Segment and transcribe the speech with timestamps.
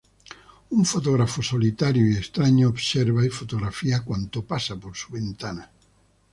[0.77, 5.69] Un fotógrafo solitario y extraño observa y fotografía cuanto pasa por su ventana.